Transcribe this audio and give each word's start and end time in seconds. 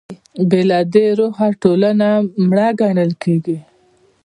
بې 0.49 0.61
له 0.69 0.79
دې 0.93 1.07
روحه 1.19 1.47
ټولنه 1.61 2.09
مړه 2.47 2.67
ګڼل 2.81 3.11
کېږي. 3.23 3.57